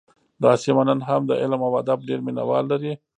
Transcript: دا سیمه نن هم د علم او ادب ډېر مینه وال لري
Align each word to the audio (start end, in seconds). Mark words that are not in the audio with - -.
دا 0.43 0.51
سیمه 0.63 0.83
نن 0.87 0.99
هم 1.07 1.21
د 1.27 1.31
علم 1.41 1.61
او 1.67 1.73
ادب 1.81 1.99
ډېر 2.07 2.19
مینه 2.25 2.43
وال 2.49 2.65
لري 2.71 2.93